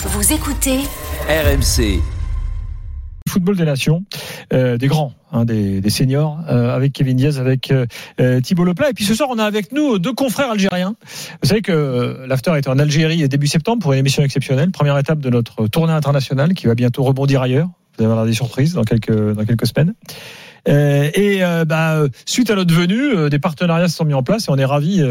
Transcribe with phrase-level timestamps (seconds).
[0.00, 0.78] Vous écoutez
[1.28, 2.00] RMC.
[3.28, 4.04] Football des nations,
[4.52, 7.84] euh, des grands, hein, des, des, seniors, euh, avec Kevin Diaz, avec euh,
[8.20, 8.90] euh, Thibault Leplat.
[8.90, 10.94] Et puis ce soir, on a avec nous deux confrères algériens.
[11.42, 14.96] Vous savez que euh, l'After est en Algérie début septembre pour une émission exceptionnelle, première
[14.98, 17.66] étape de notre tournée internationale qui va bientôt rebondir ailleurs.
[17.66, 19.94] Vous allez avoir des surprises dans quelques, dans quelques semaines.
[20.66, 24.22] Euh, et euh, bah, suite à notre venue, euh, des partenariats se sont mis en
[24.22, 25.02] place et on est ravis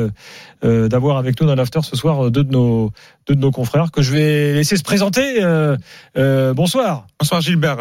[0.63, 2.91] d'avoir avec nous dans l'after ce soir deux de nos
[3.27, 5.39] deux de nos confrères que je vais laisser se présenter.
[6.55, 7.07] bonsoir.
[7.19, 7.77] Bonsoir Gilbert.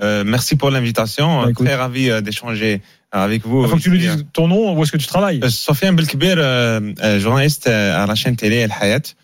[0.00, 1.42] merci pour l'invitation.
[1.42, 1.52] Bah.
[1.54, 3.62] Très ravi d'échanger avec vous.
[3.64, 5.40] Il faut que tu nous dises ton nom, où est-ce que tu travailles?
[5.42, 9.14] Euh, Sofiane euh, euh, journaliste euh, à la chaîne télé El Hayat,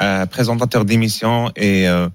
[0.00, 2.08] euh, présentateur d'émissions et euh,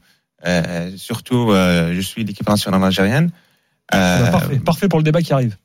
[0.47, 3.31] euh, surtout, euh, je suis l'équipe nationale algérienne.
[3.93, 5.57] Euh, Bah, Parfait, parfait pour le débat qui arrive.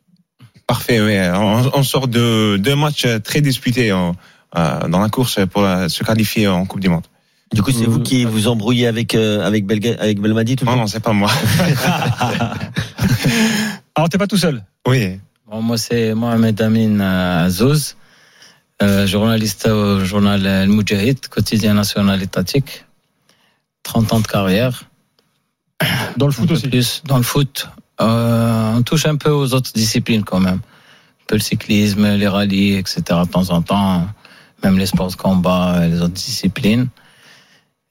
[0.67, 1.17] Parfait, oui.
[1.35, 4.15] On, on sort de deux matchs très disputés en-
[4.57, 7.05] euh, dans la course pour euh, se qualifier en Coupe du Monde.
[7.53, 10.71] Du coup, c'est vous qui vous embrouillez avec euh, avec, Belga- avec Belmadi tout le
[10.71, 11.31] Non, temps non, c'est pas moi.
[13.95, 14.65] Alors t'es pas tout seul.
[14.87, 15.21] oui.
[15.49, 17.97] Bon, moi, c'est Mohamed Amin Azouz,
[18.83, 22.85] euh, journaliste au journal El Moudjahid, quotidien national étatique.
[23.85, 24.83] 30 ans de carrière.
[26.17, 26.67] Dans le foot aussi.
[26.67, 27.69] Plus dans le foot.
[28.01, 30.61] Euh, on touche un peu aux autres disciplines quand même.
[30.61, 33.03] Un peu le cyclisme, les rallyes, etc.
[33.25, 34.07] de temps en temps.
[34.63, 36.89] Même les sports de combat, et les autres disciplines.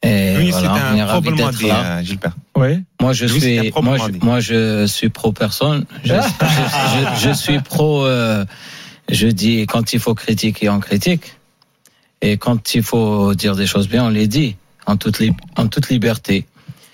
[0.03, 1.86] Et Oui, voilà, on est un ravis probablement d'être dit, là.
[1.97, 2.36] euh, Gilbert.
[2.56, 2.84] Oui.
[3.02, 5.86] Moi, je suis, moi, je, moi, je suis pro personne.
[6.03, 6.17] Je, je,
[7.19, 8.06] je- je suis pro.
[8.06, 8.45] euh,
[9.09, 11.38] je dis quand il faut critiquer, on critique,
[12.22, 14.56] et quand il faut dire des choses bien, on les dit
[14.88, 16.45] en toute li- en toute liberté.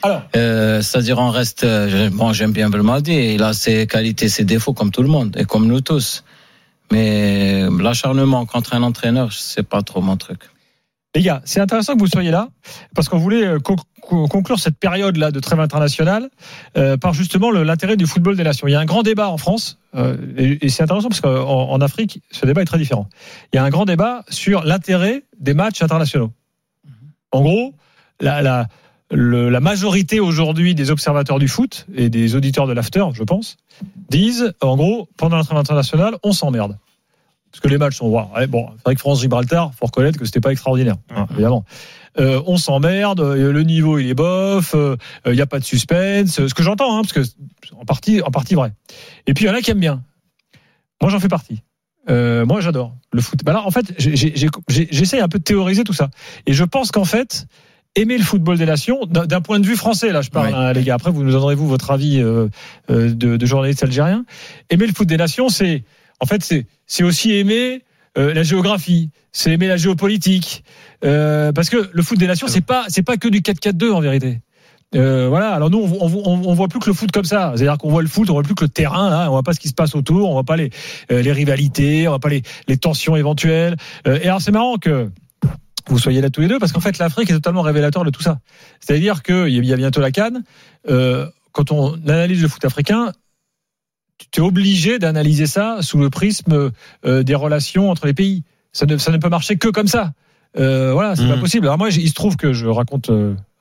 [0.04, 1.64] Alors, Euh, C'est-à-dire, on reste.
[1.64, 3.14] euh, bon, j'aime bien Belmadi.
[3.36, 6.24] Il a ses qualités, ses défauts, comme tout le monde et comme nous tous.
[6.92, 10.40] Mais l'acharnement contre un entraîneur, c'est pas trop mon truc.
[11.16, 12.48] les gars, c'est intéressant que vous soyez là
[12.96, 16.30] parce qu'on voulait euh, co- co- conclure cette période là de trêve internationale
[16.78, 18.66] euh, par justement l'intérêt du football des nations.
[18.68, 21.70] Il y a un grand débat en France euh, et, et c'est intéressant parce qu'en
[21.70, 23.08] en Afrique, ce débat est très différent.
[23.52, 26.32] Il y a un grand débat sur l'intérêt des matchs internationaux.
[27.34, 27.74] En gros,
[28.22, 28.68] la, la,
[29.12, 33.58] le- la majorité aujourd'hui des observateurs du foot et des auditeurs de l'after, je pense,
[34.10, 36.78] disent en gros pendant la trêve internationale, on s'emmerde.
[37.52, 38.68] Parce que les matchs sont wow, ouais, bon.
[38.78, 41.66] C'est vrai que France-Gibraltar, faut reconnaître que c'était pas extraordinaire, hein, évidemment.
[42.20, 44.96] Euh, on s'emmerde, euh, le niveau il est bof, euh,
[45.26, 47.36] il n'y a pas de suspense, euh, ce que j'entends, hein, parce que c'est
[47.78, 48.74] en partie, en partie vrai.
[49.28, 50.02] Et puis il y en a qui aiment bien.
[51.02, 51.62] Moi j'en fais partie.
[52.10, 53.42] Euh, moi j'adore le foot.
[53.44, 56.10] Bah là, en fait, j'essaie un peu de théoriser tout ça.
[56.46, 57.46] Et je pense qu'en fait,
[57.96, 60.84] aimer le football des nations, d'un point de vue français, là je parle, hein, les
[60.84, 62.48] gars, après vous nous donnerez vous votre avis euh,
[62.90, 64.24] euh, de, de journaliste algérien.
[64.70, 65.84] Aimer le foot des nations, c'est
[66.20, 67.84] en fait c'est c'est aussi aimer
[68.18, 70.64] euh, la géographie, c'est aimer la géopolitique,
[71.04, 74.00] euh, parce que le foot des nations, c'est pas c'est pas que du 4-4-2 en
[74.02, 74.40] vérité.
[74.94, 75.52] Euh, voilà.
[75.54, 77.54] Alors nous, on, on, on- voit plus que le foot comme ça.
[77.56, 79.10] C'est-à-dire qu'on voit le foot, on voit plus que le terrain.
[79.10, 80.70] Là, on voit pas ce qui se passe autour, on voit pas les
[81.14, 83.78] euh, les rivalités, on voit pas les les tensions éventuelles.
[84.06, 85.10] Euh, et alors c'est marrant que
[85.88, 88.22] vous soyez là tous les deux parce qu'en fait l'Afrique est totalement révélateur de tout
[88.22, 88.40] ça.
[88.80, 90.44] C'est-à-dire que il y a bientôt la Cannes.
[90.90, 93.12] Euh, quand on analyse le foot africain,
[94.32, 96.72] tu es obligé d'analyser ça sous le prisme
[97.06, 98.44] euh, des relations entre les pays.
[98.72, 100.14] Ça ne, ça ne peut marcher que comme ça.
[100.58, 101.36] Euh, voilà, c'est Mhm.
[101.36, 101.66] pas possible.
[101.68, 103.10] Alors moi, il se trouve que je raconte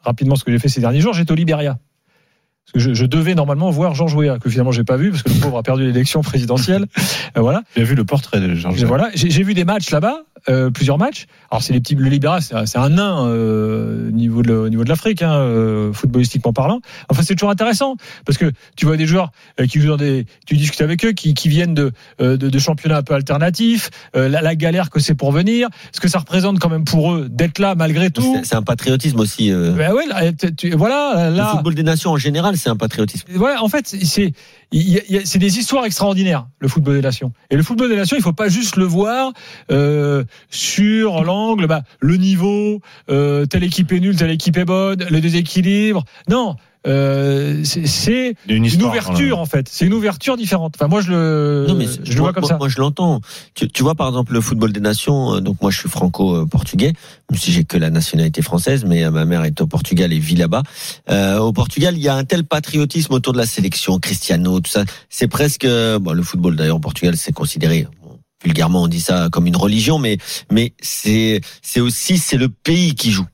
[0.02, 1.14] rapidement ce que j'ai fait ces derniers jours.
[1.14, 1.78] J'étais au Libéria.
[2.66, 5.22] Parce que je, je devais normalement voir Georges Weah, que finalement j'ai pas vu parce
[5.22, 6.86] que le pauvre a perdu l'élection présidentielle.
[7.36, 7.62] Euh, voilà.
[7.76, 8.82] J'ai vu le portrait de Georges.
[8.82, 11.26] Voilà, j'ai vu des matchs là-bas, euh, plusieurs matchs.
[11.50, 14.68] Alors c'est les petits, le Libéra, c'est un- nain euh, au niveau de le- au
[14.68, 16.80] niveau de l'Afrique, hein, euh, footballistiquement parlant.
[17.08, 19.30] Enfin c'est toujours intéressant parce que tu vois des joueurs
[19.60, 22.48] euh, qui jouent dans des, tu discutes avec eux, qui, qui viennent de, euh, de,
[22.48, 26.08] de championnats un peu alternatifs, euh, la, la galère que c'est pour venir, ce que
[26.08, 28.36] ça représente quand même pour eux d'être là malgré tout.
[28.44, 29.52] C'est- un patriotisme aussi.
[29.52, 29.72] euh.
[29.72, 33.26] Ben ouais, là, tu- voilà, Le là, football des nations en général, c'est un patriotisme.
[33.34, 34.32] voilà, en fait, c'est
[35.24, 37.32] c'est des histoires extraordinaires le football des nations.
[37.50, 39.32] Et le football des nations, il faut pas juste le voir
[39.72, 42.80] euh, sur l'angle, bah, le niveau,
[43.10, 46.04] euh, telle équipe est nulle, telle équipe est bonne, le déséquilibre.
[46.28, 46.56] Non,
[46.86, 49.68] euh, c'est- Une, ouverture en fait.
[49.70, 50.74] C'est une ouverture différente.
[50.76, 52.56] Enfin, moi je le, Non, mais je le vois comme moi, ça.
[52.56, 53.20] Moi, je l'entends.
[53.54, 55.34] Tu, tu vois, par exemple, le football des nations.
[55.34, 56.92] euh, Donc, moi, je suis franco-portugais,
[57.30, 60.18] même si j'ai que la nationalité française, mais euh, ma mère est au Portugal et
[60.18, 60.62] vit là-bas.
[61.10, 64.70] Euh, au Portugal, il y a un tel patriotisme autour de la sélection, Cristiano, tout
[64.70, 64.84] ça.
[65.10, 67.86] C'est presque, euh, bon, le football d'ailleurs au Portugal, c'est considéré.
[68.44, 70.18] Vulgairement, on dit ça comme une religion, mais
[70.50, 73.26] mais c'est c'est aussi c'est le pays qui joue.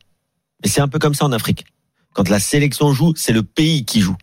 [0.64, 1.64] Et c'est un peu comme ça en Afrique.
[2.12, 4.17] Quand la sélection joue, c'est le pays qui joue.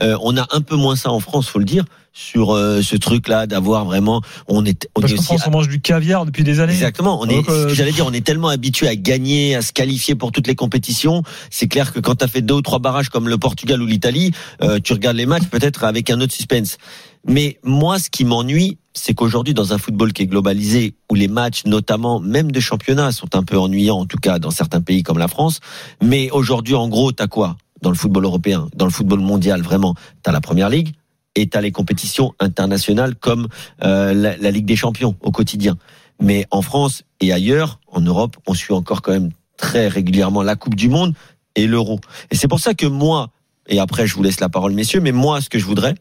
[0.00, 1.84] Euh, on a un peu moins ça en France, faut le dire,
[2.14, 4.22] sur euh, ce truc-là d'avoir vraiment.
[4.46, 6.72] On est, on est aussi on mange du caviar depuis des années.
[6.72, 7.20] Exactement.
[7.20, 9.72] On est, euh, ce que j'allais dire, on est tellement habitué à gagner, à se
[9.72, 11.22] qualifier pour toutes les compétitions.
[11.50, 13.86] C'est clair que quand tu as fait deux ou trois barrages comme le Portugal ou
[13.86, 14.30] l'Italie,
[14.62, 16.78] euh, tu regardes les matchs peut-être avec un autre suspense.
[17.26, 21.26] Mais moi, ce qui m'ennuie, c'est qu'aujourd'hui, dans un football qui est globalisé, où les
[21.26, 25.02] matchs, notamment même de championnat, sont un peu ennuyants, en tout cas dans certains pays
[25.02, 25.58] comme la France.
[26.00, 29.94] Mais aujourd'hui, en gros, t'as quoi dans le football européen, dans le football mondial, vraiment
[30.22, 30.94] T'as la Première Ligue
[31.34, 33.48] et t'as les compétitions internationales comme
[33.82, 35.76] euh, la, la Ligue des Champions au quotidien.
[36.20, 40.56] Mais en France et ailleurs, en Europe, on suit encore quand même très régulièrement la
[40.56, 41.14] Coupe du Monde
[41.54, 42.00] et l'Euro.
[42.30, 43.30] Et c'est pour ça que moi,
[43.68, 45.94] et après je vous laisse la parole messieurs, mais moi ce que je voudrais,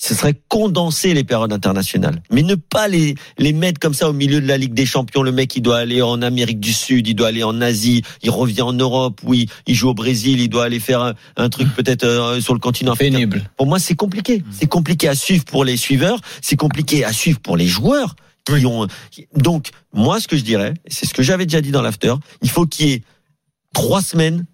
[0.00, 4.14] ce serait condenser les périodes internationales, mais ne pas les les mettre comme ça au
[4.14, 5.22] milieu de la Ligue des Champions.
[5.22, 8.30] Le mec, il doit aller en Amérique du Sud, il doit aller en Asie, il
[8.30, 11.68] revient en Europe, oui, il joue au Brésil, il doit aller faire un, un truc
[11.76, 13.12] peut-être euh, sur le continent africain.
[13.12, 13.50] Pénible.
[13.58, 14.42] Pour moi, c'est compliqué.
[14.50, 18.16] C'est compliqué à suivre pour les suiveurs, c'est compliqué à suivre pour les joueurs
[18.46, 18.86] qui ont.
[19.36, 22.48] Donc, moi, ce que je dirais, c'est ce que j'avais déjà dit dans l'after, il
[22.48, 23.02] faut qu'il y ait
[23.74, 24.46] trois semaines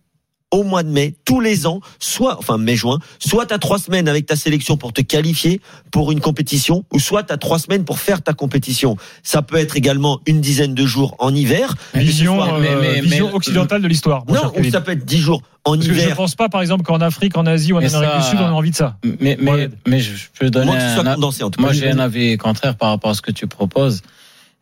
[0.52, 4.26] au mois de mai, tous les ans, soit, enfin mai-juin, soit t'as trois semaines avec
[4.26, 5.60] ta sélection pour te qualifier
[5.90, 8.96] pour une compétition, ou soit t'as trois semaines pour faire ta compétition.
[9.24, 11.74] Ça peut être également une dizaine de jours en hiver.
[11.94, 14.24] Vision, Mais- euh, mais- mais- vision mais- occidentale de l'histoire.
[14.28, 16.16] Non, ou ça peut être dix jours en Parce que je ne hiver.
[16.16, 18.38] pense pas, par exemple, qu'en Afrique, en Asie ou en Mais Amérique ça- du Sud,
[18.40, 18.96] on a envie de ça.
[19.20, 19.68] Mais, mais, Ouais.
[19.88, 21.62] mais je peux donner Moi, un, condensé, en tout cas.
[21.62, 24.00] Moi, j'ai un avis contraire par rapport à ce que tu proposes.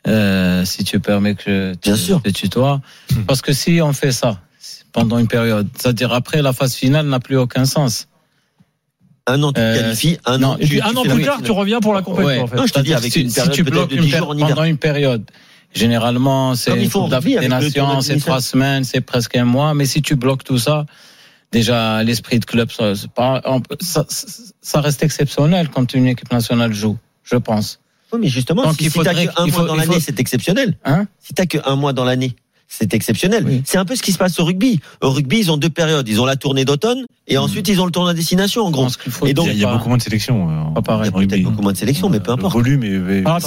[0.07, 2.23] Euh, si tu permets que je Bien sûr.
[2.23, 2.81] te tutoie.
[3.27, 4.39] Parce que si on fait ça
[4.94, 8.08] pendant une période, c'est-à-dire après la phase finale n'a plus aucun sens.
[9.26, 10.19] Un an, tu te Euh, qualifies.
[10.26, 12.81] Un an, tu- un tu an plus tard, tu reviens pour la compétition, je te
[12.81, 14.37] dis avec si- une si période tu peut-être bloques de une 10 péri- jours en
[14.37, 14.49] hiver.
[14.49, 15.25] pendant une période.
[15.75, 19.75] Généralement, c'est Coupe des Nations, c'est trois semaines, c'est presque un mois.
[19.75, 20.87] Mais si tu bloques tout ça,
[21.50, 22.70] déjà l'esprit de club,
[23.81, 27.81] ça, reste exceptionnel quand une équipe nationale joue, je pense.
[28.12, 30.20] Oui, mais justement, Donc, si, si t'as qu'un il mois faut- dans l'année, faut- c'est
[30.20, 30.76] exceptionnel.
[30.85, 31.06] Hein?
[31.19, 32.37] Si t'as qu'un mois dans l'année,
[32.79, 33.44] c'est exceptionnel.
[33.47, 33.62] Oui.
[33.65, 34.81] C'est un peu ce qui se passe au rugby.
[35.00, 36.09] Au rugby, ils ont deux périodes.
[36.09, 38.88] Ils ont la tournée d'automne et ensuite ils ont le tournoi à destination, en gros.
[39.25, 40.50] Et donc, Il y a beaucoup moins de sélections.
[40.50, 41.11] euh, en- Pas pareil.
[41.15, 42.53] Il y a peut-être beaucoup moins de sélections, mais peu Le importe.
[42.55, 43.38] volume est- Ah.